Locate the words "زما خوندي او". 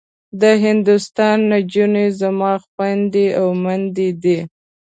2.19-3.47